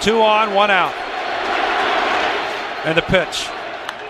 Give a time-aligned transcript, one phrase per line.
[0.00, 0.96] Two on, one out.
[2.88, 3.44] And the pitch.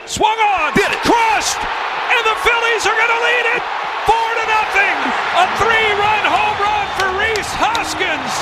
[0.07, 0.71] Swung on!
[0.79, 1.03] Did it!
[1.03, 1.59] Crushed!
[1.59, 3.63] And the Phillies are going to lead it!
[4.07, 4.97] Four to nothing!
[5.35, 8.35] A three-run home run for Rhys Hoskins!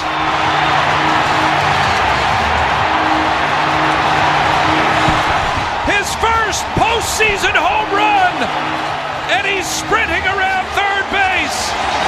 [5.88, 8.34] His first postseason home run!
[9.32, 12.07] And he's sprinting around third base!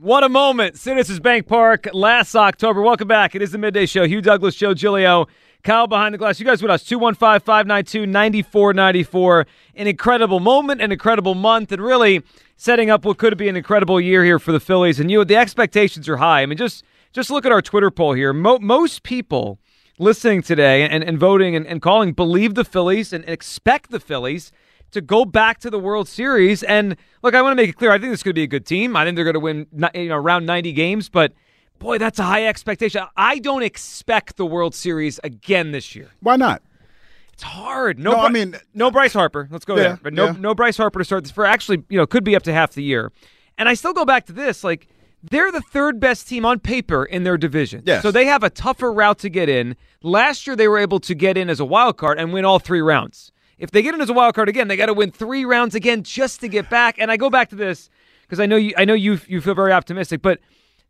[0.00, 0.78] What a moment.
[0.78, 2.82] Citizens Bank Park last October.
[2.82, 3.34] Welcome back.
[3.34, 4.06] It is the Midday Show.
[4.06, 5.26] Hugh Douglas, Joe Giglio,
[5.64, 6.38] Kyle behind the glass.
[6.38, 6.84] You guys with us.
[6.84, 9.46] 215 592 9494.
[9.74, 12.22] An incredible moment, an incredible month, and really
[12.56, 15.00] setting up what could be an incredible year here for the Phillies.
[15.00, 16.42] And you, the expectations are high.
[16.42, 18.32] I mean, just just look at our Twitter poll here.
[18.32, 19.58] Mo- most people
[19.98, 24.52] listening today and, and voting and, and calling believe the Phillies and expect the Phillies
[24.92, 26.62] to go back to the World Series.
[26.62, 27.90] And look, I want to make it clear.
[27.90, 28.96] I think this could be a good team.
[28.96, 31.32] I think they're going to win you know, around 90 games, but
[31.78, 33.02] boy, that's a high expectation.
[33.16, 36.10] I don't expect the World Series again this year.
[36.20, 36.62] Why not?
[37.32, 37.98] It's hard.
[37.98, 39.46] No, No, I mean- no Bryce Harper.
[39.50, 39.98] Let's go Yeah, there.
[40.02, 40.34] But no, yeah.
[40.38, 42.72] no Bryce Harper to start this for actually, you know, could be up to half
[42.72, 43.12] the year.
[43.56, 44.88] And I still go back to this, like
[45.22, 47.82] they're the third best team on paper in their division.
[47.86, 48.02] Yes.
[48.02, 49.76] So they have a tougher route to get in.
[50.02, 52.58] Last year they were able to get in as a wild card and win all
[52.58, 53.30] three rounds.
[53.58, 55.74] If they get in as a wild card again, they got to win three rounds
[55.74, 56.96] again just to get back.
[56.98, 57.90] And I go back to this
[58.22, 60.40] because I know you, I know you, you feel very optimistic, but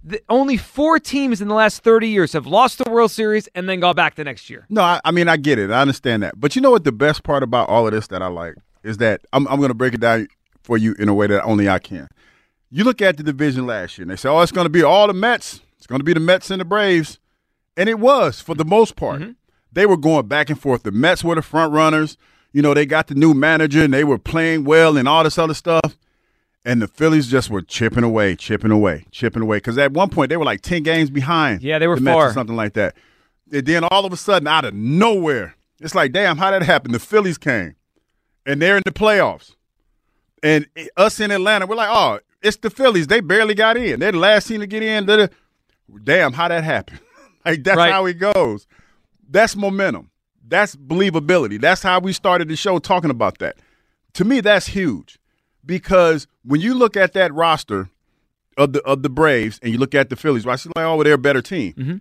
[0.04, 3.68] the, only four teams in the last 30 years have lost the World Series and
[3.68, 4.66] then got back the next year.
[4.68, 5.70] No, I, I mean I get it.
[5.70, 6.38] I understand that.
[6.38, 6.84] But you know what?
[6.84, 9.68] The best part about all of this that I like is that I'm, I'm going
[9.70, 10.28] to break it down
[10.62, 12.08] for you in a way that only I can.
[12.70, 14.82] You look at the division last year, and they say, "Oh, it's going to be
[14.82, 15.62] all the Mets.
[15.78, 17.18] It's going to be the Mets and the Braves,"
[17.78, 19.22] and it was for the most part.
[19.22, 19.30] Mm-hmm.
[19.72, 20.82] They were going back and forth.
[20.82, 22.18] The Mets were the front runners.
[22.52, 25.38] You know, they got the new manager, and they were playing well, and all this
[25.38, 25.98] other stuff.
[26.64, 29.58] And the Phillies just were chipping away, chipping away, chipping away.
[29.58, 31.62] Because at one point they were like ten games behind.
[31.62, 32.94] Yeah, they were the or something like that.
[33.52, 36.94] And then all of a sudden, out of nowhere, it's like, damn, how that happened?
[36.94, 37.76] The Phillies came,
[38.44, 39.54] and they're in the playoffs.
[40.42, 40.66] And
[40.96, 43.06] us in Atlanta, we're like, oh, it's the Phillies.
[43.06, 44.00] They barely got in.
[44.00, 45.06] They're the last team to get in.
[46.04, 47.00] Damn, how that happened?
[47.44, 47.92] like that's Right.
[47.92, 48.66] how it goes.
[49.28, 50.10] That's momentum.
[50.48, 51.60] That's believability.
[51.60, 53.56] That's how we started the show talking about that.
[54.14, 55.18] To me, that's huge
[55.64, 57.90] because when you look at that roster
[58.56, 60.54] of the of the Braves and you look at the Phillies, right?
[60.54, 61.74] It's like, oh, they're a better team.
[61.74, 61.96] Mm-hmm.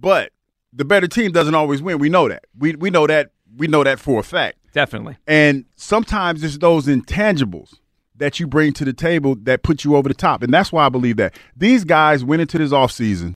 [0.00, 0.32] But
[0.72, 1.98] the better team doesn't always win.
[1.98, 2.44] We know that.
[2.56, 3.32] We we know that.
[3.56, 4.58] We know that for a fact.
[4.72, 5.16] Definitely.
[5.26, 7.74] And sometimes it's those intangibles
[8.16, 10.42] that you bring to the table that put you over the top.
[10.42, 11.34] And that's why I believe that.
[11.56, 13.34] These guys went into this offseason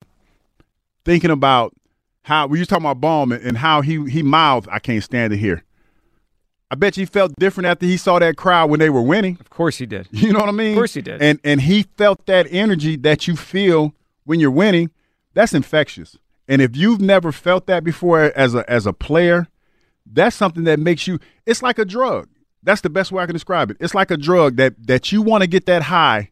[1.05, 1.75] thinking about
[2.23, 5.33] how we were talking about Bohm and, and how he he mouthed, I can't stand
[5.33, 5.65] it here.
[6.71, 9.37] I bet you he felt different after he saw that crowd when they were winning.
[9.41, 10.09] Of course he did.
[10.11, 10.73] You know what I mean?
[10.73, 11.21] Of course he did.
[11.21, 13.95] And and he felt that energy that you feel
[14.25, 14.91] when you're winning.
[15.35, 16.17] That's infectious.
[16.49, 19.49] And if you've never felt that before as a as a player,
[20.07, 22.29] that's something that makes you it's like a drug.
[22.63, 23.77] That's the best way I can describe it.
[23.81, 26.31] It's like a drug that that you want to get that high.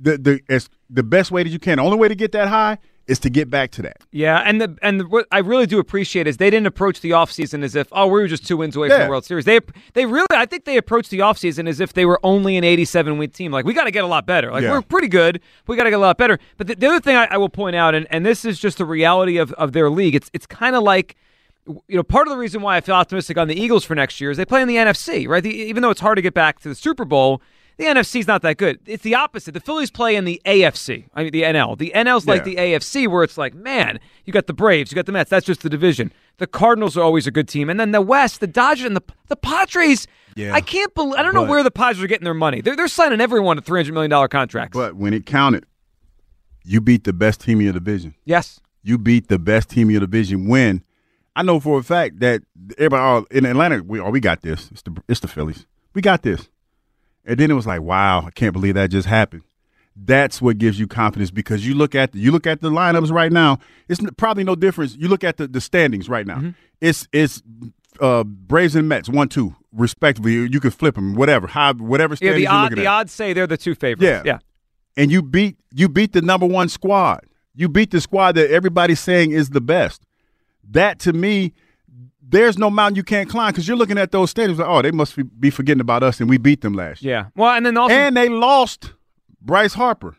[0.00, 1.76] The the as the best way that you can.
[1.76, 3.98] The only way to get that high is to get back to that.
[4.12, 7.10] Yeah, and the and the, what I really do appreciate is they didn't approach the
[7.10, 9.44] offseason as if oh we were just two wins away from the World Series.
[9.44, 9.60] They
[9.92, 13.18] they really I think they approached the offseason as if they were only an 87
[13.18, 13.52] win team.
[13.52, 14.50] Like we got to get a lot better.
[14.50, 14.70] Like Yeah.
[14.72, 16.38] we're pretty good, but we got to get a lot better.
[16.56, 18.78] But the, the other thing I, I will point out, and, and this is just
[18.78, 20.14] the reality of, of their league.
[20.14, 21.16] It's it's kind of like
[21.66, 24.20] you know, part of the reason why I feel optimistic on the Eagles for next
[24.20, 25.42] year is they play in the NFC, right?
[25.42, 27.40] The, even though it's hard to get back to the Super Bowl,
[27.76, 28.78] the NFC is not that good.
[28.86, 29.52] It's the opposite.
[29.52, 31.76] The Phillies play in the AFC, I mean the NL.
[31.76, 35.06] The NL's like the AFC, where it's like, man, you got the Braves, you got
[35.06, 35.30] the Mets.
[35.30, 36.12] That's just the division.
[36.38, 39.02] The Cardinals are always a good team, and then the West, the Dodgers, and the
[39.28, 40.06] the Padres.
[40.36, 40.52] Yeah.
[40.52, 41.14] I can't believe.
[41.14, 42.60] I don't know where the Padres are getting their money.
[42.60, 44.76] They're they're signing everyone to three hundred million dollar contracts.
[44.76, 45.64] But when it counted,
[46.64, 48.14] you beat the best team in your division.
[48.24, 50.84] yes, you beat the best team in your division when
[51.36, 52.42] I know for a fact that
[52.78, 54.70] everybody oh, in Atlanta, we oh we got this.
[54.70, 55.66] It's the it's the Phillies.
[55.94, 56.48] We got this.
[57.26, 59.42] And then it was like, wow, I can't believe that just happened.
[59.96, 63.12] That's what gives you confidence because you look at the, you look at the lineups
[63.12, 63.58] right now.
[63.88, 64.96] It's probably no difference.
[64.96, 66.38] You look at the, the standings right now.
[66.38, 66.50] Mm-hmm.
[66.80, 67.42] It's it's
[68.00, 70.32] uh, Braves and Mets one two respectively.
[70.32, 73.46] You could flip them, whatever, how whatever standings yeah, the odd, the odds say they're
[73.46, 74.02] the two favorites.
[74.02, 74.38] Yeah, yeah.
[74.96, 77.24] And you beat you beat the number one squad.
[77.54, 80.04] You beat the squad that everybody's saying is the best.
[80.68, 81.52] That to me,
[82.26, 84.90] there's no mountain you can't climb because you're looking at those standings like, oh, they
[84.90, 87.14] must be forgetting about us, and we beat them last year.
[87.14, 87.26] Yeah.
[87.36, 88.92] Well, and then also, and they lost
[89.40, 90.16] Bryce Harper.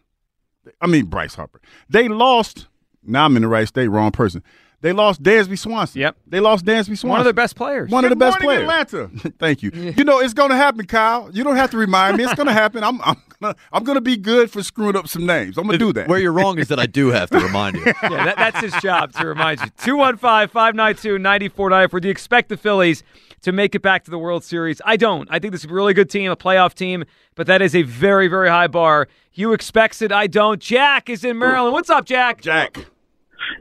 [0.82, 1.62] I mean Bryce Harper.
[1.90, 2.68] They lost.
[3.04, 3.88] Now I'm in the right state.
[3.88, 4.44] Wrong person.
[4.86, 6.02] They lost Dansby Swanson.
[6.02, 6.18] Yep.
[6.28, 7.10] They lost Dansby Swanson.
[7.10, 7.90] One of their best players.
[7.90, 8.62] One Good of the best players.
[8.62, 9.08] Atlanta.
[9.40, 9.72] Thank you.
[9.74, 11.28] You know, it's going to happen, Kyle.
[11.34, 12.24] You don't have to remind me.
[12.24, 12.84] It's going to happen.
[12.84, 15.58] I'm, I'm gonna, I'm going to be good for screwing up some names.
[15.58, 16.08] I'm going to do that.
[16.08, 17.84] Where you're wrong is that I do have to remind you.
[17.88, 19.72] yeah, that, that's his job to remind you.
[19.78, 22.00] 215 592 9494.
[22.00, 23.02] Do you expect the Phillies
[23.42, 24.84] to make it back to the World Series?
[24.86, 25.28] I don't.
[25.32, 27.82] I think this is a really good team, a playoff team, but that is a
[27.82, 29.08] very, very high bar.
[29.34, 30.12] You expects it.
[30.12, 30.62] I don't.
[30.62, 31.74] Jack is in Maryland.
[31.74, 32.42] What's up, Jack?
[32.42, 32.86] Jack.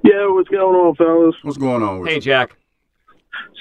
[0.02, 1.34] Yeah, what's going on, fellas?
[1.42, 2.06] What's going on?
[2.06, 2.56] hey, Jack.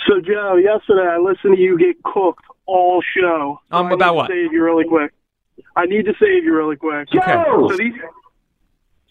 [0.08, 3.60] So, Joe, yesterday I listened to you get cooked all show.
[3.72, 4.30] So um, about what?
[4.30, 5.12] Save you really quick.
[5.76, 7.08] I need to save you really quick.
[7.16, 7.44] Okay.
[7.46, 7.94] So these,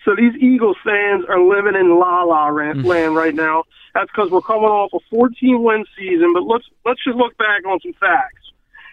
[0.04, 2.84] so these Eagles fans are living in la la Mm.
[2.84, 3.64] land right now.
[3.94, 6.32] That's because we're coming off a 14 win season.
[6.32, 8.42] But let's let's just look back on some facts.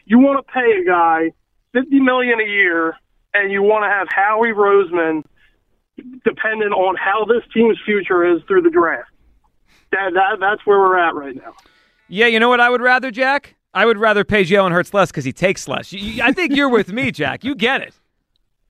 [0.06, 1.32] You want to pay a guy
[1.74, 2.96] 50 million a year,
[3.34, 5.24] and you want to have Howie Roseman
[6.24, 9.10] dependent on how this team's future is through the draft.
[9.92, 11.54] That, that that's where we're at right now.
[12.08, 13.56] Yeah, you know what I would rather, Jack?
[13.74, 15.94] I would rather pay Jalen Hurts less because he takes less.
[15.94, 17.44] You, you, I think you're with me, Jack.
[17.44, 17.94] You get it.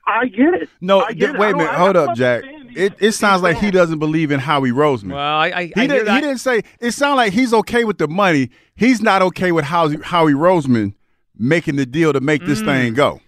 [0.05, 0.69] I get it.
[0.81, 1.53] No, get wait it.
[1.53, 1.73] a minute.
[1.73, 2.43] Hold up, Jack.
[2.75, 5.13] It, it sounds like he doesn't believe in Howie Roseman.
[5.13, 6.61] Well, I, I, he, I did, he didn't say.
[6.79, 8.49] It sounds like he's okay with the money.
[8.75, 10.93] He's not okay with Howie, Howie Roseman
[11.37, 12.65] making the deal to make this Mm.
[12.65, 13.21] thing go.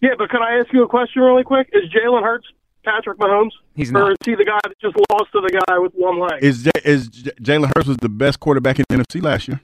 [0.00, 1.68] Yeah, but can I ask you a question really quick?
[1.72, 2.46] Is Jalen Hurts
[2.84, 3.50] Patrick Mahomes?
[3.74, 4.10] He's Or not.
[4.12, 6.42] is he the guy that just lost to the guy with one leg?
[6.42, 9.60] Is J- is J- Jalen Hurts was the best quarterback in the NFC last year?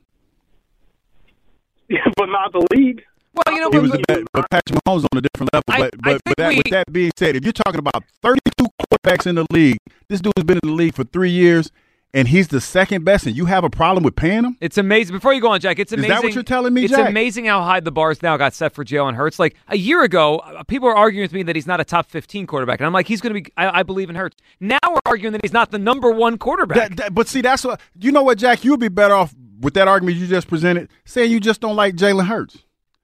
[1.88, 3.02] Yeah, but not the league.
[3.34, 5.64] Well, you know, He was but- the best, but Patrick Mahomes on a different level.
[5.68, 8.04] I- But I but, but that, we- with that being said, if you're talking about
[8.22, 9.78] 32 quarterbacks in the league,
[10.08, 11.70] this dude has been in the league for three years,
[12.14, 14.56] and he's the second best, and you have a problem with paying him?
[14.60, 15.14] It's amazing.
[15.16, 16.08] Before you go on, Jack, it's Is amazing.
[16.14, 17.10] that what you're telling me, It's Jack?
[17.10, 19.38] amazing how high the bars now got set for Jalen Hurts.
[19.38, 22.08] Like a year ago, uh, people were arguing with me that he's not a top
[22.08, 23.52] 15 quarterback, and I'm like, he's going to be.
[23.56, 24.36] I, I believe in Hurts.
[24.60, 26.90] Now we're arguing that he's not the number one quarterback.
[26.90, 28.22] That- that- but see, that's what you know.
[28.22, 31.60] What Jack, you'll be better off with that argument you just presented, saying you just
[31.60, 32.58] don't like Jalen Hurts,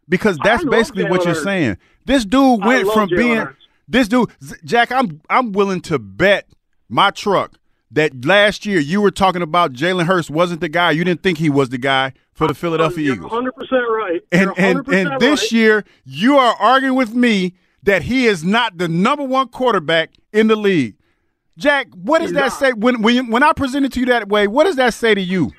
[0.09, 1.45] because that's I love basically what you're Hurts.
[1.45, 1.77] saying.
[2.07, 3.57] This dude went from Jalen being Hurts.
[3.89, 4.31] this dude,
[4.65, 4.93] Jack.
[4.93, 6.47] I'm I'm willing to bet
[6.89, 7.53] my truck
[7.91, 10.93] that last year you were talking about Jalen Hurts wasn't the guy.
[10.93, 13.33] You didn't think he was the guy for the Philadelphia You're Eagles.
[13.33, 14.21] 100 percent right.
[14.33, 15.53] And You're and 100% and this right.
[15.53, 20.47] year you are arguing with me that he is not the number one quarterback in
[20.47, 20.97] the league.
[21.57, 22.53] Jack, what does that not.
[22.53, 24.47] say when when when I present it to you that way?
[24.47, 25.51] What does that say to you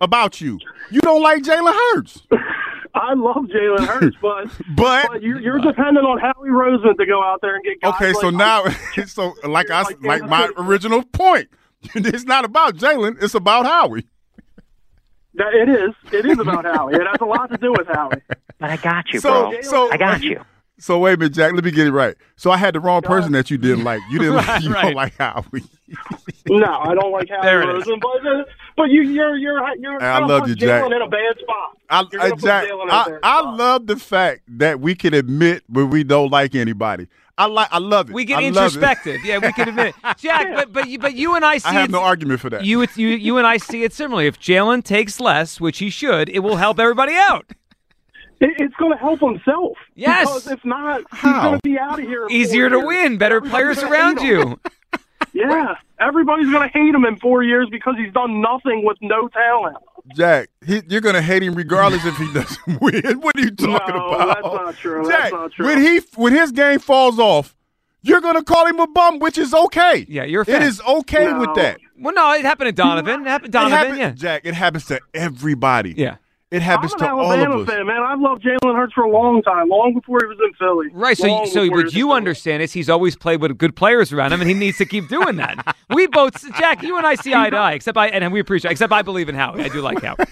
[0.00, 0.58] about you?
[0.90, 2.22] You don't like Jalen Hurts,
[2.96, 4.46] I love Jalen Hurts, but
[4.76, 7.94] but but you're, you're dependent on Howie Roseman to go out there and get guys
[7.94, 8.12] okay.
[8.14, 8.64] So now,
[9.06, 11.48] so like I Like like my original point.
[11.94, 13.22] It's not about Jalen.
[13.22, 14.06] It's about Howie.
[15.34, 15.94] That it is.
[16.12, 16.94] It is about Howie.
[16.94, 18.22] It has a lot to do with Howie.
[18.58, 19.60] But I got you, So bro.
[19.62, 20.42] so I got you.
[20.78, 21.52] So wait a minute, Jack.
[21.54, 22.14] Let me get it right.
[22.36, 24.00] So I had the wrong person that you didn't like.
[24.10, 24.34] You didn't.
[24.36, 24.82] like, you right.
[24.82, 25.62] don't like Howie.
[26.48, 27.84] No, I don't like Howie There it is.
[27.84, 28.44] Roseman, but uh,
[28.76, 30.84] but you you're you're you're I love you, Jack.
[30.84, 31.78] In a bad spot.
[31.88, 33.56] I, You're I, Jack, Jalen in a I, bad I spot.
[33.56, 37.06] love the fact that we can admit when we don't like anybody.
[37.38, 37.68] I like.
[37.70, 38.14] I love it.
[38.14, 39.24] we get I introspective.
[39.24, 40.16] Yeah, we can admit it.
[40.18, 42.50] Jack, but but you, but you and I see I have it- no argument for
[42.50, 42.64] that.
[42.64, 44.26] You, it's- you, you and I see it similarly.
[44.26, 47.46] If Jalen takes less, which he should, it will help everybody out.
[48.40, 49.76] It, it's going to help himself.
[49.94, 50.26] Yes.
[50.28, 51.32] Because if not, How?
[51.32, 52.26] he's going to be out of here.
[52.30, 52.86] Easier to years.
[52.86, 54.60] win, better Everybody's players around you.
[55.32, 59.28] Yeah, everybody's going to hate him in four years because he's done nothing with no
[59.28, 59.76] talent.
[60.14, 63.20] Jack, he, you're gonna hate him regardless if he doesn't win.
[63.20, 64.34] What are you talking No, about?
[64.42, 65.02] that's not true.
[65.04, 65.66] Jack, That's not true.
[65.66, 67.56] when he when his game falls off,
[68.02, 70.06] you're gonna call him a bum, which is okay.
[70.08, 70.62] Yeah, you're a fan.
[70.62, 71.40] is okay No.
[71.40, 71.78] with that.
[71.98, 73.22] Well, no, it happened to Donovan.
[73.22, 74.10] It happened to It Donovan, happens, yeah.
[74.12, 74.42] Jack.
[74.44, 75.94] It happens to everybody.
[75.96, 76.16] Yeah.
[76.52, 77.74] It happens I'm an to all Alabama of us.
[77.74, 78.02] fan, man.
[78.02, 80.86] I've loved Jalen Hurts for a long time, long before he was in Philly.
[80.92, 81.18] Right.
[81.18, 84.40] So, Long so what you understand is he's always played with good players around him,
[84.40, 85.76] and he needs to keep doing that.
[85.88, 87.72] We both, Jack, you and I see eye to eye.
[87.74, 88.72] Except I, and we appreciate.
[88.72, 89.62] Except I believe in Howie.
[89.62, 90.16] I do like Howie.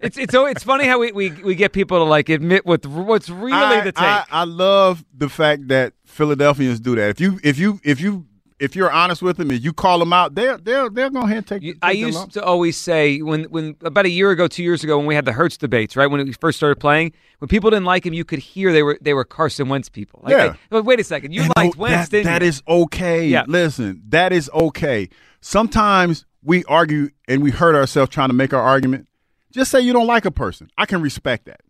[0.00, 2.86] It's it's so it's funny how we, we, we get people to like admit what
[2.86, 4.02] what's really I, the take.
[4.02, 7.10] I, I love the fact that Philadelphians do that.
[7.10, 8.24] If you if you if you
[8.60, 11.36] if you're honest with them and you call them out, they're they're they're going to
[11.36, 11.62] and take.
[11.62, 12.34] You- take I used lumps.
[12.34, 15.24] to always say when when about a year ago, two years ago, when we had
[15.24, 18.24] the Hurts debates, right when we first started playing, when people didn't like him, you
[18.24, 20.20] could hear they were they were Carson Wentz people.
[20.22, 20.54] Like, Yeah.
[20.70, 23.26] like, wait a second, you And liked no, Wentz, that, that is okay.
[23.26, 23.44] Yeah.
[23.48, 25.08] Listen, that is okay.
[25.40, 29.08] Sometimes we argue and we hurt ourselves trying to make our argument.
[29.52, 30.68] Just say you don't like a person.
[30.78, 31.60] I can respect that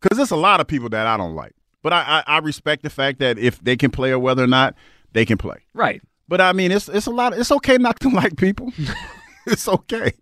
[0.00, 1.52] because there's a lot of people that I don't like.
[1.82, 4.46] But I, I, I respect the fact that if they can play or whether or
[4.48, 4.74] not
[5.12, 5.58] they can play.
[5.74, 6.02] right.
[6.28, 7.32] But I mean, it's it's a lot.
[7.38, 8.72] It's okay not to like people.
[9.46, 10.12] it's okay.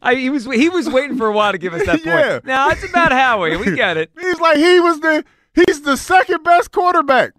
[0.00, 2.06] I, he was he was waiting for a while to give us that point.
[2.06, 2.40] Yeah.
[2.44, 3.56] Now it's about Howie.
[3.56, 4.10] We get it.
[4.20, 7.32] He's like he was the he's the second best quarterback.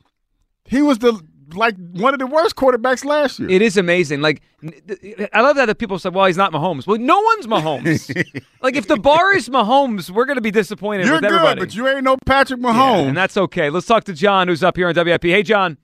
[0.65, 1.19] He was the
[1.55, 3.49] like one of the worst quarterbacks last year.
[3.49, 4.21] It is amazing.
[4.21, 4.41] Like
[5.33, 8.43] I love that that people say, "Well, he's not Mahomes." Well, no one's Mahomes.
[8.61, 11.59] like if the bar is Mahomes, we're going to be disappointed You're with good, everybody.
[11.59, 13.07] but you ain't no Patrick Yeah, Mahomes.
[13.09, 13.69] and that's okay.
[13.69, 15.23] Let's talk to John, who's up here on WIP.
[15.23, 15.77] Hey, John.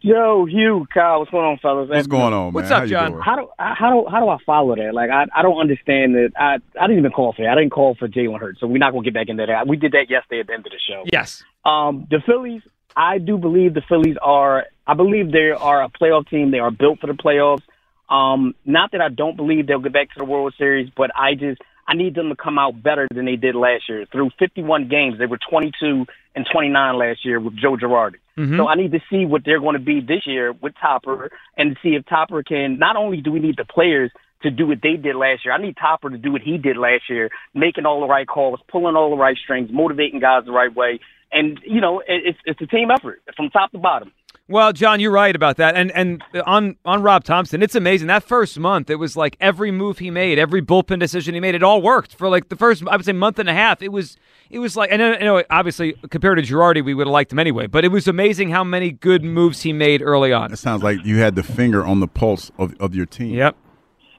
[0.00, 1.88] Yo, Hugh, Kyle, what's going on, fellas?
[1.88, 2.52] What's going on, man?
[2.52, 3.20] What's up, How John?
[3.20, 4.94] How do how do how do I follow that?
[4.94, 6.30] Like, I I don't understand that.
[6.38, 7.50] I I didn't even call for that.
[7.50, 9.66] I didn't call for Jalen Hurts, so we're not gonna get back into that.
[9.66, 11.02] We did that yesterday at the end of the show.
[11.12, 11.42] Yes.
[11.64, 12.62] Um, the Phillies,
[12.94, 14.66] I do believe the Phillies are.
[14.86, 16.52] I believe they are a playoff team.
[16.52, 17.62] They are built for the playoffs.
[18.08, 21.34] Um, not that I don't believe they'll get back to the World Series, but I
[21.34, 24.06] just I need them to come out better than they did last year.
[24.12, 28.16] Through 51 games, they were 22 and 29 last year with Joe Girardi.
[28.38, 28.68] So mm-hmm.
[28.68, 31.90] I need to see what they're going to be this year with Topper and see
[31.90, 32.78] if Topper can.
[32.78, 35.60] Not only do we need the players to do what they did last year, I
[35.60, 38.94] need Topper to do what he did last year, making all the right calls, pulling
[38.94, 41.00] all the right strings, motivating guys the right way.
[41.32, 44.12] And you know, it, it's it's a team effort from top to bottom.
[44.50, 45.76] Well, John, you're right about that.
[45.76, 48.08] And and on on Rob Thomson, it's amazing.
[48.08, 51.54] That first month, it was like every move he made, every bullpen decision he made,
[51.54, 53.82] it all worked for like the first I would say month and a half.
[53.82, 54.16] It was
[54.48, 57.30] it was like and uh, I know obviously compared to Girardi, we would have liked
[57.30, 60.50] him anyway, but it was amazing how many good moves he made early on.
[60.50, 63.34] It sounds like you had the finger on the pulse of, of your team.
[63.34, 63.54] Yep.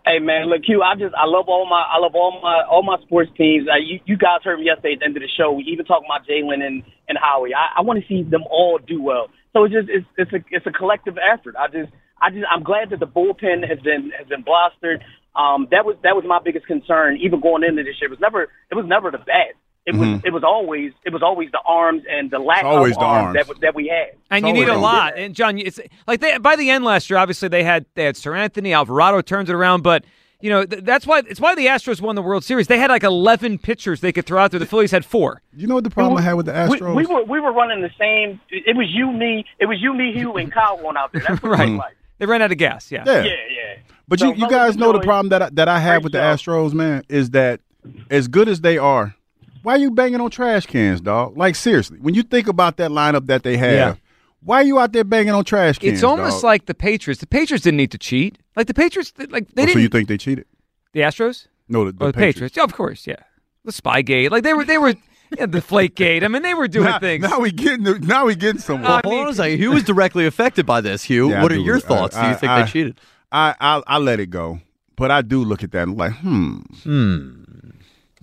[0.05, 0.81] Hey man, look, Hugh.
[0.81, 3.67] I just I love all my I love all my all my sports teams.
[3.67, 5.51] Uh, you you guys heard me yesterday at the end of the show.
[5.51, 7.53] We even talking about Jalen and and Howie.
[7.53, 9.27] I, I want to see them all do well.
[9.53, 11.55] So it's just it's it's a it's a collective effort.
[11.59, 11.91] I just
[12.21, 15.03] I just I'm glad that the bullpen has been has been blustered.
[15.35, 17.17] Um, that was that was my biggest concern.
[17.21, 19.53] Even going into this year, it was never it was never the bat.
[19.89, 20.27] It was mm-hmm.
[20.27, 23.35] it was always it was always the arms and the lack always of the arms,
[23.35, 23.47] arms.
[23.47, 24.15] that that we had.
[24.29, 25.17] And you need a lot.
[25.17, 28.13] And John, it's like they by the end last year, obviously they had they had
[28.13, 30.05] Seranthony Alvarado turns it around, but
[30.41, 32.67] you know th- that's why it's why the Astros won the World Series.
[32.67, 34.59] They had like eleven pitchers they could throw out there.
[34.59, 35.41] The Phillies had four.
[35.55, 36.95] You know what the problem I had with the Astros?
[36.95, 38.39] we were we were running the same.
[38.51, 39.43] It was you, me.
[39.57, 41.23] It was you, me, Hugh, and Kyle going out there.
[41.27, 41.69] That's what it Right.
[41.71, 41.97] was like.
[42.19, 42.91] They ran out of gas.
[42.91, 43.05] Yeah.
[43.07, 43.23] yeah.
[43.23, 43.75] Yeah, yeah.
[44.07, 46.37] But So, you, you guys know the problem that I, that I have with the
[46.37, 46.51] show.
[46.51, 47.61] Astros, man, is that
[48.09, 49.15] as good as they are,
[49.63, 51.37] why are you banging on trash cans, dog?
[51.37, 53.95] Like seriously, when you think about that lineup that they have, Yeah.
[54.41, 55.93] why are you out there banging on trash cans?
[55.93, 56.43] It's almost dog?
[56.43, 57.19] like the Patriots.
[57.21, 58.37] The Patriots didn't need to cheat.
[58.55, 59.73] Like the Patriots, like they Oh, didn't.
[59.73, 60.45] So you think they cheated?
[60.93, 62.55] the Astros No, the, the, or the Patriots?
[62.57, 63.05] Yeah, of course.
[63.07, 63.17] Yeah.
[63.65, 64.31] The Spygate.
[64.31, 64.65] Like they were.
[64.65, 64.95] They were.
[65.37, 66.23] Yeah, the Flakegate.
[66.23, 67.21] I mean, they were doing Now, things.
[67.21, 68.89] now we getting the- now we getting somewhere.
[68.93, 69.59] I Hold mean- on a second.
[69.59, 71.29] Who was directly affected by this, Hugh?
[71.29, 71.61] Yeah, I what are do.
[71.61, 72.15] your thoughts?
[72.15, 72.99] I- do you think I- they cheated?
[73.31, 74.59] I, I I let it go,
[74.95, 77.29] but I do look at that and like, hmm, Hmm.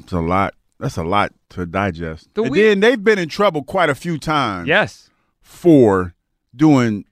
[0.00, 0.54] it's a lot.
[0.78, 2.28] That's a lot to digest.
[2.34, 5.10] The and we- then they've been in trouble quite a few times yes.
[5.40, 6.14] for
[6.54, 7.04] doing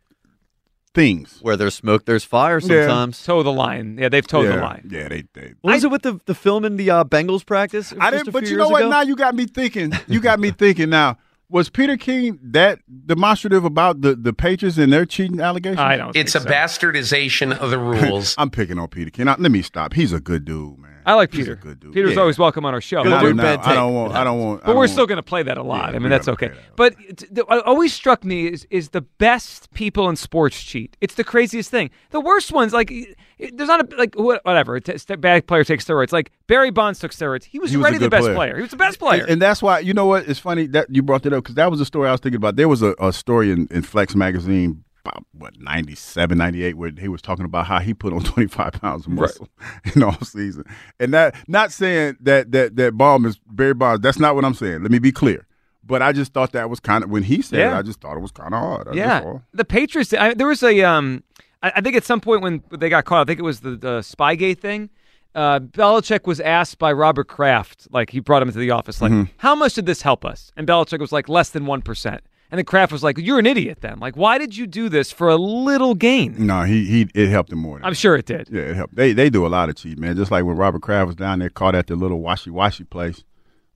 [0.94, 1.38] things.
[1.42, 2.87] Where there's smoke, there's fire Yeah.
[2.87, 3.25] sometimes.
[3.25, 3.99] Toe the line.
[3.99, 4.88] Yeah, they've toed yeah, the line.
[4.90, 5.54] Yeah, they they.
[5.61, 7.92] What was it with the, the film in the uh, Bengals practice?
[7.99, 8.83] I didn't, but you know what?
[8.83, 8.90] ago?
[8.90, 9.92] Now you got me thinking.
[10.06, 10.90] You got me thinking.
[10.90, 11.18] Now
[11.54, 15.78] was Peter King that demonstrative about the the Patriots and their cheating allegations?
[15.78, 16.14] I don't.
[16.16, 16.49] It's a so.
[16.49, 17.78] bastardization of the
[18.11, 18.35] rules.
[18.38, 19.26] I'm picking on Peter King.
[19.26, 19.92] Now, let me stop.
[19.92, 20.93] He's a good dude, man.
[21.06, 21.52] I like He's Peter.
[21.52, 21.92] a good dude.
[21.92, 22.20] Peter's Yeah.
[22.20, 23.02] always welcome on our show.
[23.02, 23.37] Good I But dude.
[23.37, 24.12] don't, bad I don't want.
[24.14, 24.62] I don't want.
[24.62, 25.90] I But we're don't still going to play that a lot.
[25.90, 26.54] I we mean, that's gotta okay.
[26.76, 27.34] play that.
[27.34, 30.96] But what always struck me is is the best people in sports cheat.
[31.00, 31.90] It's the craziest thing.
[32.11, 32.92] The worst ones, like
[33.38, 34.80] there's not a like wha- whatever.
[34.80, 36.12] T- st- bad player takes steroids.
[36.12, 37.44] Like Barry Bonds took steroids.
[37.44, 38.34] He was He was already the good best player.
[38.34, 38.56] player.
[38.56, 39.23] He was the best player.
[39.23, 40.28] And, and that's why you know what?
[40.28, 42.37] It's funny that you brought that up because that was a story I was thinking
[42.37, 42.56] about.
[42.56, 47.08] There was a, a story in, in Flex magazine about what 97, 98, where he
[47.08, 49.49] was talking about how he put on twenty five pounds of muscle
[49.94, 50.64] in all season.
[50.99, 54.00] And that not saying that that that Bohm is Barry Bonds.
[54.02, 54.82] That's not what I'm saying.
[54.82, 55.46] Let me be clear.
[55.87, 57.73] But I just thought that was kind of when he said it.
[57.75, 58.94] I just thought it was kind of hard.
[58.94, 60.14] Yeah, the Patriots.
[60.14, 61.23] I, there was a um,
[61.62, 63.70] I, I think at some point when they got caught, I think it was the
[63.76, 64.88] the Spygate thing.
[65.34, 69.11] Uh, Belichick was asked by Robert Kraft, like he brought him into the office, like,
[69.11, 69.32] Mm-hmm.
[69.38, 70.52] how much did this help us?
[70.56, 72.23] And Belichick was like, less than one percent.
[72.54, 73.99] And then Kraft was like, "You're an idiot, then.
[73.99, 77.50] Like, why did you do this for a little gain?" No, he he it helped
[77.50, 77.78] him more.
[77.78, 77.96] Than I'm that.
[77.96, 78.49] sure it did.
[78.49, 78.94] Yeah, it helped.
[78.94, 80.14] They they do a lot of cheat, man.
[80.14, 83.25] Just like when Robert Kraft was down there, caught at the little washy washy place,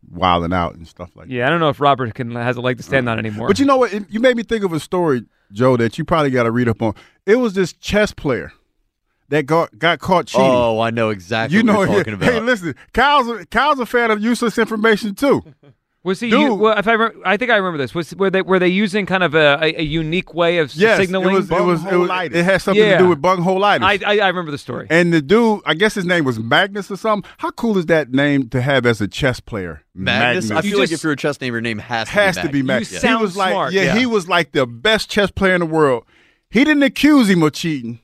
[0.08, 1.34] wilding out and stuff like that.
[1.34, 3.48] Yeah, I don't know if Robert can has a leg to stand uh, on anymore.
[3.48, 3.92] But you know what?
[3.92, 6.68] It- you made me think of a story Joe, that you probably got to read
[6.68, 6.94] up on.
[7.26, 8.52] It was this chess player
[9.30, 10.46] that got got caught cheating.
[10.46, 12.32] Oh, I know exactly you know what you're talking about.
[12.32, 15.42] Hey, listen, Kyle's a, Kyle's a fan of useless information too.
[16.04, 16.30] Was he?
[16.30, 16.40] Dude.
[16.40, 17.92] u- well, if I, re- I think I remember this.
[17.94, 20.76] Was were they were they using kind of a, a, a unique way of s-
[20.76, 21.30] Yes, signaling?
[21.30, 21.50] it was.
[21.50, 21.84] It was.
[21.84, 22.98] It, was, it had something Yeah.
[22.98, 23.82] to do with bungholitis.
[23.82, 24.86] I, I I remember the story.
[24.90, 27.28] and the dude, I guess his name was Magnus or something.
[27.38, 29.82] How cool is that name to have as a chess player?
[29.92, 30.50] Magnus?
[30.52, 32.36] I You feel like just- if you're a chess name, your name has to has
[32.36, 32.92] be to be Magnus.
[32.92, 33.02] Magnus.
[33.02, 33.96] You he sound was like, smart, yeah, yeah.
[33.98, 36.04] he was like the best chess player in the world.
[36.48, 37.98] He didn't accuse him of cheating,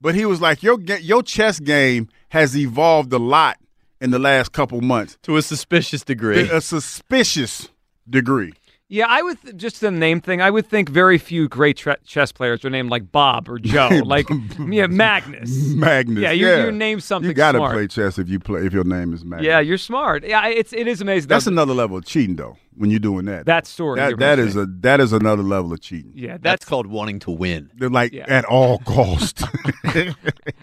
[0.00, 3.56] but he was like, your your chess game has evolved a lot
[4.00, 6.48] in the last couple months, To a suspicious degree.
[6.48, 7.68] a suspicious
[8.08, 8.52] degree.
[8.92, 10.42] Yeah, I would th- just the name thing.
[10.42, 13.88] I would think very few great tre- chess players are named like Bob or Joe,
[14.04, 14.28] like
[14.68, 15.48] yeah, Magnus.
[15.76, 16.18] Magnus.
[16.20, 17.72] Yeah, you you name something You got to smart.
[17.74, 19.46] play chess if you play if your name is Magnus.
[19.46, 20.24] Yeah, you're smart.
[20.24, 21.28] Yeah, it's it is amazing.
[21.28, 21.52] that's though.
[21.52, 22.56] another level of cheating, though.
[22.74, 23.96] When you're doing that, that story.
[24.00, 26.10] that that is a that is another level of cheating.
[26.16, 26.32] yeah.
[26.32, 27.70] That's That's called wanting to win.
[27.76, 28.24] They're like Yeah.
[28.26, 29.42] at all cost.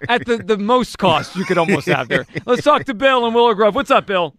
[0.09, 2.25] at the the most cost you could almost have there.
[2.45, 3.73] Let's talk to Bill in Willow Grove.
[3.73, 4.35] What's up, Bill?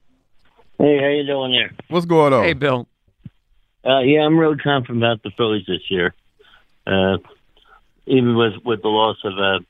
[0.78, 1.72] Hey, how you doing there?
[1.88, 2.44] What's going on?
[2.44, 2.86] Hey, Bill.
[3.84, 6.14] Uh, yeah, I'm real confident about the Phillies this year.
[6.86, 7.18] Uh,
[8.06, 9.60] even with with the loss of uh,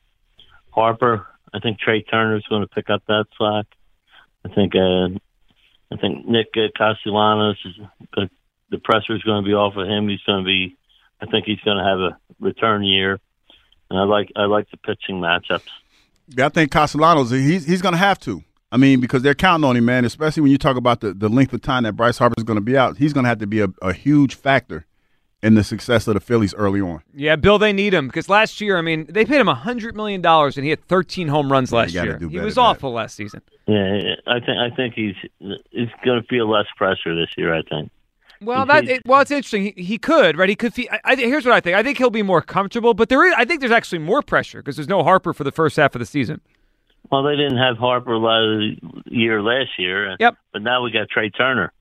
[0.71, 3.67] Harper, I think Trea Turner's going to pick up that slack.
[4.45, 5.19] I think uh,
[5.93, 7.75] I think Nick uh, Castellanos is
[8.17, 8.27] uh,
[8.71, 10.09] the pressure's going to be off of him.
[10.09, 10.77] He's going to be.
[11.21, 13.19] I think he's going to have a return year,
[13.91, 15.69] and I like I like the pitching matchups.
[16.29, 18.43] Yeah, I think Castellanos he's he's going to have to.
[18.71, 20.05] I mean, because they're counting on him, man.
[20.05, 22.63] Especially when you talk about the, the length of time that Bryce Harper's going to
[22.63, 24.87] be out, he's going to have to be a, a huge factor
[25.43, 27.03] in the success of the Phillies early on.
[27.15, 30.21] Yeah, Bill, they need him because last year, I mean, they paid him hundred million
[30.21, 32.19] dollars and he had 13 home runs last year.
[32.19, 32.69] He was than that.
[32.69, 33.41] awful last season.
[33.67, 35.15] Yeah, I think I think he's
[35.71, 37.55] he's going to feel less pressure this year.
[37.55, 37.91] I think.
[38.41, 39.75] Well, that it, well, it's interesting.
[39.77, 40.49] He, he could, right?
[40.49, 40.73] He could.
[40.73, 41.77] Fe- I, I, here's what I think.
[41.77, 43.35] I think he'll be more comfortable, but there is.
[43.37, 45.99] I think there's actually more pressure because there's no Harper for the first half of
[45.99, 46.41] the season.
[47.11, 48.75] Well, they didn't have Harper la-
[49.07, 50.17] year last year.
[50.21, 50.37] Yep.
[50.53, 51.73] But now we got Trea Turner.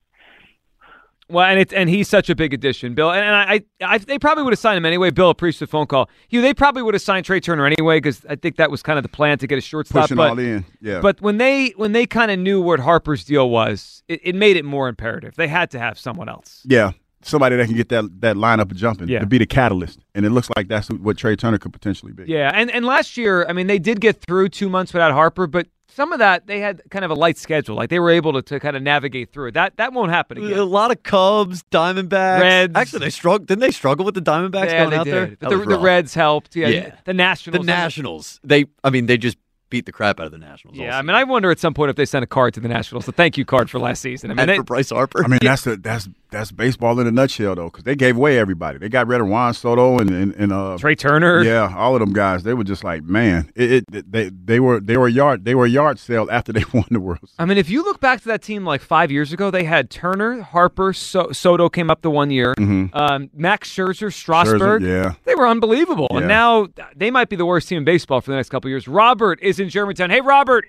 [1.30, 3.10] Well, and it's and he's such a big addition, Bill.
[3.10, 5.10] And, and I, I, they probably would have signed him anyway.
[5.10, 6.08] Bill appreciates the phone call.
[6.30, 8.98] You, they probably would have signed Trey Turner anyway because I think that was kind
[8.98, 10.04] of the plan to get a shortstop.
[10.04, 10.64] Pushing but, all in.
[10.80, 11.00] Yeah.
[11.00, 14.56] But when they when they kind of knew what Harper's deal was, it, it made
[14.56, 15.36] it more imperative.
[15.36, 16.62] They had to have someone else.
[16.64, 19.20] yeah, somebody that can get that that lineup jumping Yeah.
[19.20, 22.24] to be the catalyst, and it looks like that's what Trea Turner could potentially be.
[22.26, 25.46] Yeah, and and last year, I mean, they did get through two months without Harper,
[25.46, 27.74] but some of that they had kind of a light schedule.
[27.74, 29.54] Like they were able to, to kind of navigate through it.
[29.54, 30.56] That that won't happen again.
[30.58, 32.40] A lot of Cubs, Diamondbacks.
[32.40, 32.72] Reds.
[32.76, 33.48] Actually, they struggled.
[33.48, 35.14] Didn't they struggle with the Diamondbacks yeah, going they out did.
[35.14, 35.36] there?
[35.40, 35.78] But the, the.
[35.80, 36.54] Reds helped.
[36.54, 36.94] Yeah, Yeah.
[37.04, 37.66] the Nationals.
[37.66, 38.40] The Nationals.
[38.44, 38.66] They.
[38.84, 39.38] I mean, they just
[39.70, 40.76] beat the crap out of the Nationals.
[40.76, 42.60] Yeah, all I mean, I wonder at some point if they sent a card to
[42.60, 44.30] the Nationals, a thank you card for last season.
[44.30, 45.24] I mean, and they, for Bryce Harper.
[45.24, 48.38] I mean, that's a, that's that's baseball in a nutshell, though, because they gave away
[48.38, 48.78] everybody.
[48.78, 51.42] They got rid of Juan Soto and and, and uh, Trea Turner.
[51.42, 52.42] Yeah, all of them guys.
[52.42, 55.66] They were just like, man, it, it they they were they were yard they were
[55.66, 57.20] yard sale after they won the World.
[57.20, 57.34] Series.
[57.38, 59.90] I mean, if you look back to that team like five years ago, they had
[59.90, 64.82] Turner, Harper, so- Soto came up the one year, um, Max Scherzer, Strasburg.
[64.82, 64.84] Mm-hmm.
[64.84, 65.14] Scherzer, yeah.
[65.24, 66.08] They were unbelievable.
[66.10, 68.70] And now they might be the worst team in baseball for the next couple of
[68.70, 68.88] years.
[68.88, 70.10] Robert is in Germantown.
[70.10, 70.66] Hey, Robert.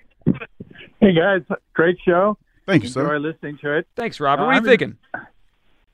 [1.00, 1.40] Hey guys,
[1.72, 2.36] great show.
[2.66, 3.18] Thank you, Enjoy sir.
[3.18, 3.86] listening to it.
[3.96, 4.42] Thanks, Robert.
[4.42, 4.96] Uh, what are you I'm thinking?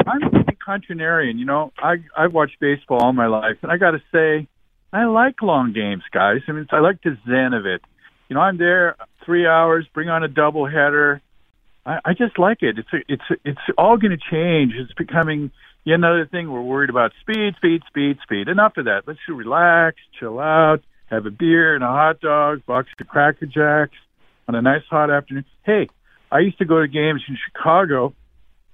[0.06, 1.38] I'm a contrarian.
[1.38, 4.48] You know, I I've watched baseball all my life, and I got to say,
[4.92, 6.40] I like long games, guys.
[6.48, 7.82] I mean, I like the zen of it.
[8.28, 11.20] You know, I'm there three hours, bring on a doubleheader.
[11.84, 12.78] I, I just like it.
[12.78, 14.74] It's a, it's it's all going to change.
[14.76, 15.52] It's becoming
[15.84, 16.50] yet another thing.
[16.50, 18.48] We're worried about speed, speed, speed, speed.
[18.48, 19.02] Enough of that.
[19.06, 23.46] Let's just relax, chill out, have a beer and a hot dog, box of Cracker
[23.46, 23.96] Jacks
[24.48, 25.44] on a nice hot afternoon.
[25.64, 25.88] Hey,
[26.30, 28.14] I used to go to games in Chicago,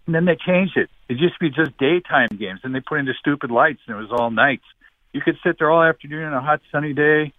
[0.07, 0.89] and then they changed it.
[1.09, 3.97] It used to be just daytime games, and they put in the stupid lights, and
[3.97, 4.65] it was all nights.
[5.13, 7.33] You could sit there all afternoon on a hot sunny day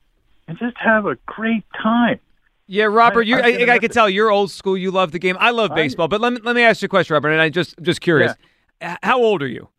[0.48, 2.20] and just have a great time.
[2.68, 4.78] Yeah, Robert, I- you I I, can I, can tell you're old school.
[4.78, 5.36] You love the game.
[5.40, 7.30] I love I- baseball, but let me let me ask you a question, Robert.
[7.32, 8.34] And I just just curious,
[8.82, 9.70] H- how old are you?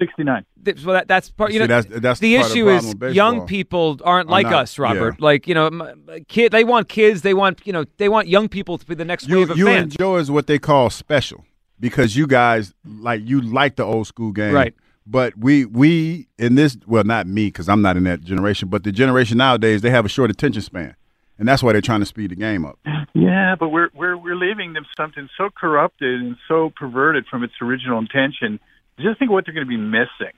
[0.00, 0.44] Sixty nine.
[0.64, 1.50] Th- So that, that's part.
[1.50, 4.32] You See, know, that's- that's the part the issue problem is young people aren't Are
[4.32, 5.16] like not- us, Robert.
[5.18, 5.24] yeah.
[5.24, 5.94] Like you know,
[6.28, 7.22] kid, they want kids.
[7.22, 9.58] They want you know, they want young people to be the next You wave of
[9.58, 9.82] you fans.
[9.82, 11.44] and Joe is what they call special
[11.78, 14.74] because you guys like you like the old school game, Right.
[15.06, 18.84] But we we in this well not me because I'm not in that generation, but
[18.84, 20.94] the generation nowadays they have a short attention span,
[21.38, 22.78] and that's why they're trying to speed the game up.
[23.14, 27.54] Yeah, but we're we're we're leaving them something so corrupted and so perverted from its
[27.60, 28.60] original intention.
[29.00, 30.34] Just think what they're going to be missing.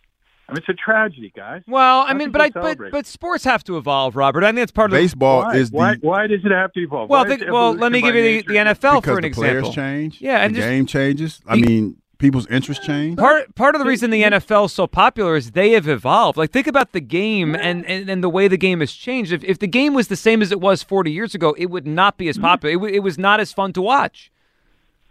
[0.48, 1.62] I mean, it's a tragedy, guys.
[1.66, 4.42] Well, I How mean, but I but, but sports have to evolve, Robert.
[4.44, 5.55] I think that's part of Baseball why?
[5.57, 7.09] is the why, why does it have to evolve?
[7.09, 9.22] Well, Why think, is well, let me give you the, the NFL because for an
[9.22, 9.61] the example.
[9.70, 10.20] players change.
[10.20, 11.40] Yeah, and the just- game changes.
[11.46, 13.18] I You- mean, people's interest change.
[13.18, 16.37] Part part of the reason the NFL is so popular is they have evolved.
[16.37, 19.33] Like think about the game and, and, and the way the game has changed.
[19.33, 21.87] If if the game was the same as it was 40 years ago, it would
[21.87, 22.44] not be as Mm-hmm.
[22.46, 22.72] popular.
[22.72, 24.31] It, w- it was not as fun to watch.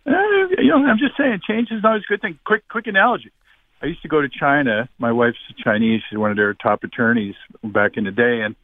[0.05, 0.11] Uh,
[0.57, 2.39] you know, I'm just saying, change is always a good thing.
[2.45, 3.31] Quick, quick analogy.
[3.81, 4.87] I used to go to China.
[4.99, 6.01] My wife's Chinese.
[6.09, 8.41] She's one of their top attorneys back in the day.
[8.41, 8.55] And,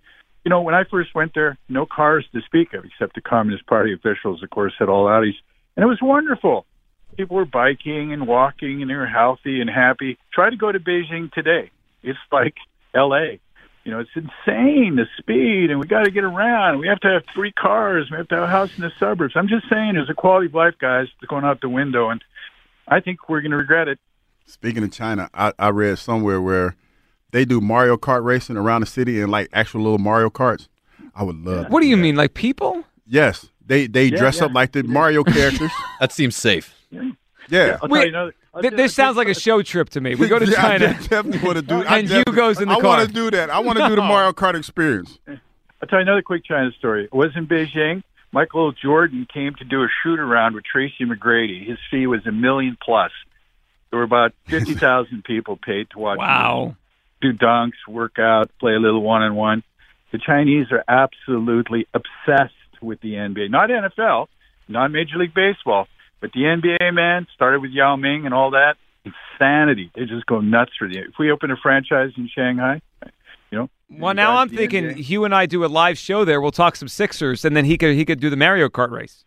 [0.45, 3.65] you know, when I first went there, no cars to speak of, except the Communist
[3.65, 5.33] Party officials, of course, had all Audis.
[5.75, 6.65] And it was wonderful.
[7.15, 10.19] People were biking and walking, and they were healthy and happy.
[10.33, 11.71] Try to go to Beijing today.
[12.03, 12.53] It's like
[12.93, 13.39] L.A.
[13.83, 16.79] You know, it's insane the speed, and we got to get around.
[16.79, 18.09] We have to have three cars.
[18.11, 19.33] We have to have a house in the suburbs.
[19.35, 22.21] I'm just saying, there's a quality of life, guys, that's going out the window, and
[22.87, 23.99] I think we're going to regret it.
[24.47, 26.75] Speaking of China, I, I read somewhere where
[27.31, 30.67] they do Mario Kart racing around the city in like actual little Mario Karts.
[31.13, 31.69] I would love.
[31.69, 32.83] What do you mean, like people?
[33.05, 34.45] Yes, they they Yeah, dress yeah.
[34.45, 35.71] up like the Mario characters.
[35.99, 36.73] that seems safe.
[37.49, 38.35] Yeah, I'll Wait, tell you another.
[38.53, 40.15] I'll Th- tell- this sounds like a show trip to me.
[40.15, 40.93] We go to Yeah, I China.
[40.93, 41.75] de- definitely want to do.
[41.75, 42.97] And definitely- Hugh goes in the I car.
[42.97, 43.49] want to do that.
[43.49, 45.19] I want to do the Mario Kart experience.
[45.27, 47.05] I'll tell you another quick China story.
[47.05, 48.03] It was in Beijing.
[48.31, 51.65] Michael Jordan came to do a shoot around with Tracy McGrady.
[51.67, 53.11] His fee was a million plus.
[53.89, 56.65] There were about 50,000 people paid to watch Wow.
[56.67, 56.77] him
[57.19, 59.63] do dunks, work out, play a little one on one.
[60.11, 63.49] The Chinese are absolutely obsessed with the NBA.
[63.49, 64.27] Not NFL,
[64.67, 65.87] not Major League Baseball,
[66.21, 68.75] but the NBA, man, started with Yao Ming and all that.
[69.03, 69.89] Insanity.
[69.95, 72.81] They just go nuts for the If we open a franchise in Shanghai,
[73.51, 74.97] you know, Well, now I'm thinking NBA.
[74.97, 76.41] Hugh and I do a live show there.
[76.41, 79.23] We'll talk some Sixers, and then he could he could do the Mario Kart race.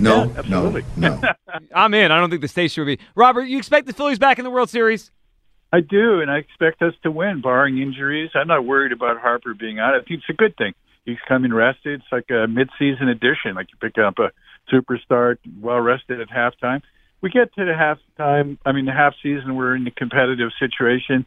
[0.00, 0.84] No, absolutely.
[0.96, 1.32] no, no.
[1.74, 2.10] I'm in.
[2.10, 3.04] I don't think the station would be.
[3.14, 5.10] Robert, you expect the Phillies back in the World Series?
[5.72, 8.30] I do, and I expect us to win, barring injuries.
[8.34, 9.94] I'm not worried about Harper being out.
[9.94, 10.74] I think it's a good thing.
[11.04, 12.00] He's coming rested.
[12.00, 13.54] It's like a mid-season addition.
[13.54, 14.32] Like you pick up a
[14.72, 16.82] superstar, well rested at halftime.
[17.20, 18.58] We get to the halftime.
[18.64, 19.54] I mean, the half season.
[19.54, 21.24] We're in a competitive situation.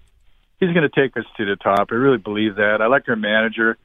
[0.59, 1.89] He's going to take us to the top.
[1.91, 2.81] I really believe that.
[2.81, 3.77] I like our manager.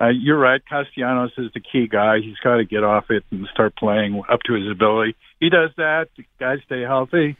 [0.00, 0.62] Uh, you're right.
[0.68, 2.18] Castellanos is the key guy.
[2.20, 5.14] He's got to get off it and start playing up to his ability.
[5.38, 6.08] He does that.
[6.16, 7.36] The guys stay healthy.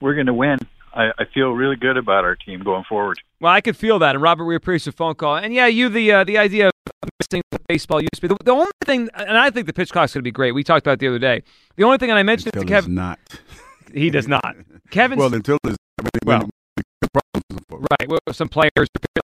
[0.00, 0.58] We're going to win.
[0.94, 3.18] I, I feel really good about our team going forward.
[3.40, 4.14] Well, I could feel that.
[4.14, 5.36] And Robert, we appreciate your phone call.
[5.36, 6.72] And yeah, you the uh, the idea of
[7.20, 8.28] missing what baseball used to be.
[8.28, 10.52] The, the only thing, and I think the pitch clock's going to be great.
[10.52, 11.42] We talked about it the other day.
[11.76, 13.18] The only thing, and I mentioned it Until to Kevin, not.
[13.92, 14.54] he does not.
[14.90, 15.76] Kevin, Well, until it's
[16.26, 16.48] Well,
[17.90, 18.08] right.
[18.08, 18.70] Well, some players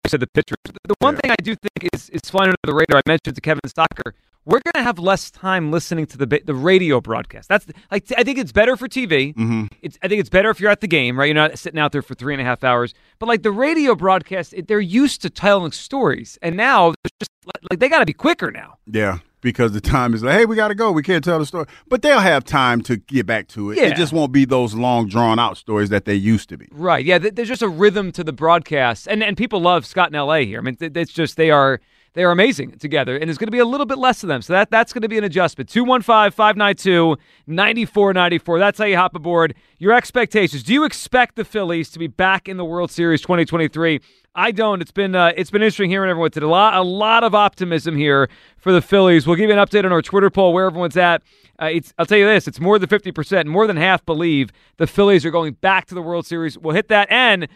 [0.07, 0.57] said the pitchers.
[0.65, 2.97] The- one thing I do think is is flying under the radar.
[3.05, 4.13] I mentioned to Kevin Stocker.
[4.45, 7.47] We're going to have less time listening to the the radio broadcast.
[7.49, 9.33] That's like I think it's better for TV.
[9.33, 9.69] Mhm.
[9.81, 11.25] It's I think it's better if you're at the game, right?
[11.27, 12.93] You're not sitting out there for three and a half hours.
[13.19, 17.31] But like the radio broadcast, it, they're used to telling stories, and now just
[17.71, 18.77] like they got to be quicker now.
[18.85, 20.91] Yeah, because the time is like, hey, we got to go.
[20.91, 23.77] We can't tell the story, but they'll have time to get back to it.
[23.77, 23.83] Yeah.
[23.89, 26.67] It just won't be those long, drawn out stories that they used to be.
[26.71, 27.05] Right.
[27.05, 27.19] Yeah.
[27.19, 30.45] th- There's just a rhythm to the broadcast, and and people love Scott in L.A.
[30.45, 30.57] here.
[30.57, 31.79] I mean, th- it's just they are
[32.13, 34.41] they are amazing together, and there's going to be a little bit less of them.
[34.41, 35.71] So that that's going to be an adjustment.
[35.71, 38.59] 215-592-9494.
[38.59, 39.55] That's how you hop aboard.
[39.79, 40.61] Your expectations.
[40.63, 43.99] Do you expect the Phillies to be back in the World Series 2023?
[44.35, 44.81] I don't.
[44.81, 46.45] It's been uh, it's been interesting hearing everyone today.
[46.45, 49.27] A lot, a lot of optimism here for the Phillies.
[49.27, 51.21] We'll give you an update on our Twitter poll where everyone's at.
[51.59, 53.47] Uh, I'll tell you this: it's more than fifty percent.
[53.47, 56.57] More than half believe the Phillies are going back to the World Series.
[56.57, 57.47] We'll hit that and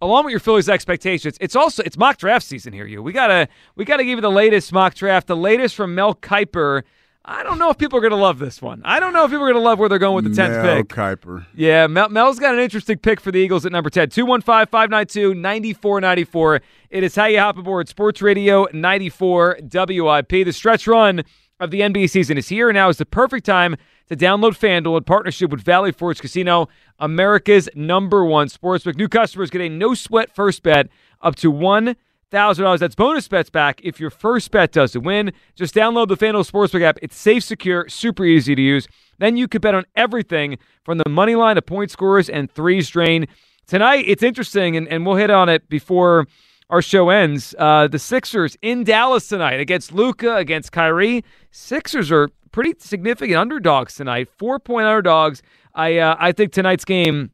[0.00, 2.86] along with your Phillies expectations, it's also it's mock draft season here.
[2.86, 6.14] You we gotta we gotta give you the latest mock draft, the latest from Mel
[6.14, 6.82] Kiper.
[7.24, 8.80] I don't know if people are gonna love this one.
[8.84, 10.76] I don't know if people are gonna love where they're going with the tenth Mel
[10.76, 10.88] pick.
[10.88, 11.46] Kiper.
[11.54, 14.08] Yeah, Mel, Mel's got an interesting pick for the Eagles at number 10.
[14.10, 16.60] 215 592 9494.
[16.90, 20.28] It is how you hop aboard Sports Radio 94 WIP.
[20.28, 21.22] The stretch run
[21.60, 22.70] of the NBA season is here.
[22.70, 23.76] And now is the perfect time
[24.10, 26.68] to download FanDuel in partnership with Valley Forge Casino,
[26.98, 28.96] America's number one sportsbook.
[28.96, 30.88] New customers get a no sweat first bet
[31.22, 31.96] up to one
[32.30, 32.80] thousand dollars.
[32.80, 35.32] That's bonus bets back if your first bet doesn't win.
[35.54, 36.98] Just download the FanDuel Sportsbook app.
[37.02, 38.88] It's safe, secure, super easy to use.
[39.18, 42.90] Then you can bet on everything from the money line to point scorers and threes
[42.90, 43.26] drain.
[43.66, 46.26] Tonight, it's interesting, and, and we'll hit on it before
[46.70, 47.54] our show ends.
[47.58, 51.24] Uh, the Sixers in Dallas tonight against Luka, against Kyrie.
[51.50, 55.42] Sixers are pretty significant underdogs tonight, four point underdogs.
[55.74, 57.30] I uh, I think tonight's game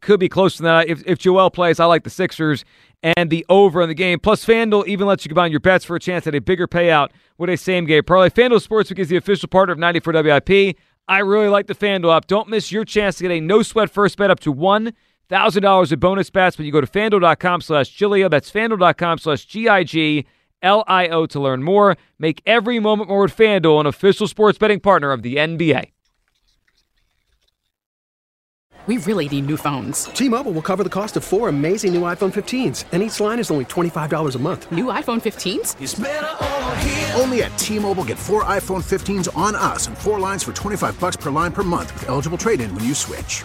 [0.00, 0.88] could be close to that.
[0.88, 2.64] If, if Joel plays, I like the Sixers
[3.02, 4.18] and the over in the game.
[4.20, 7.10] Plus, FanDuel even lets you combine your bets for a chance at a bigger payout
[7.36, 8.30] with a same game parlay.
[8.30, 10.76] FanDuel Sportsbook is the official partner of 94 WIP.
[11.08, 12.26] I really like the FanDuel app.
[12.26, 15.98] Don't miss your chance to get a no sweat first bet up to $1,000 in
[15.98, 18.28] bonus bets when you go to fanduel.com slash Giglio.
[18.28, 20.26] That's fanduel.com slash G I G
[20.62, 21.96] L I O to learn more.
[22.18, 25.92] Make every moment more with FanDuel, an official sports betting partner of the NBA.
[28.88, 30.04] we really need new phones.
[30.14, 33.50] T-Mobile will cover the cost of four amazing new iPhone 15s, and each line is
[33.50, 34.72] only $25 a month.
[34.72, 37.20] New iPhone 15s?
[37.20, 41.16] Only at T-Mobile get four iPhone 15s on us and four lines for 25 bucks
[41.16, 43.44] per line per month with eligible trade-in when you switch.